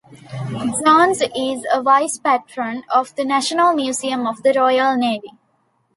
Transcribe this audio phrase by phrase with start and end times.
[0.83, 5.33] Jones is a Vice-Patron of the National Museum of the Royal Navy.